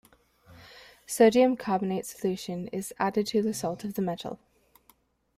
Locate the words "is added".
2.69-3.27